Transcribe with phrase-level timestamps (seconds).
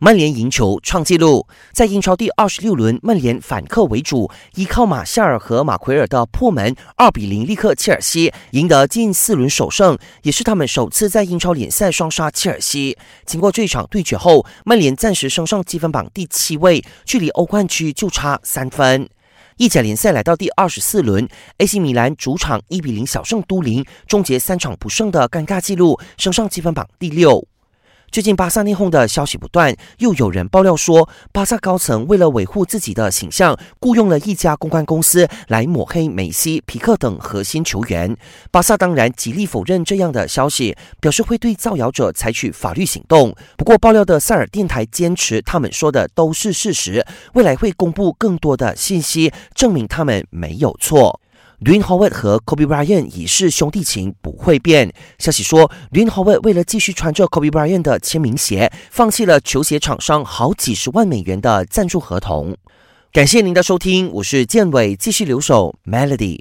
[0.00, 12.98] 曼联赢球创纪录，在英超第二十六轮，曼联反客为主，依靠马夏尔和马奎尔的破门，二比零力克切尔西，赢得近四轮首胜，也是他们首次在英超联赛双杀切尔西。
[13.24, 19.08] 经过这场对决后，曼联暂时升上积分榜第七位，距离欧冠区就差三分。
[19.58, 27.46] 意甲联赛来到第二十四轮，AC 米兰主场一比零小胜都灵，终结三场不胜的尴尬纪录，升上积分榜第六。
[28.14, 38.16] 最近巴萨内讧的消息不断，又有人爆料说，巴萨高层为了维护自己的形象，雇佣了一家公关公司来抹黑梅西、皮克等核心球员。
[38.52, 43.34] 巴萨当然极力否认这样的消息，表示会对造谣者采取法律行动。
[43.56, 51.20] 不过，爆料的塞尔电台坚持他们说的都是事实，未来会公布更多的信息，证明他们没有错。
[51.62, 54.92] D w a n e Howard 和 Kobe Bryant 已是兄弟情，不会变。
[55.18, 62.56] 消息说 d w a n e Howard 为了继续穿着 Kobe Bryant 的签名鞋，放弃了球鞋厂商好几十万美元的赞助合同。
[63.12, 66.40] 感谢您的收听，我是建伟，继续留守 Melody。